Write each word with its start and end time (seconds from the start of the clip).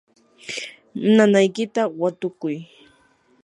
nanaykita 1.15 1.81
watukuy. 1.99 2.55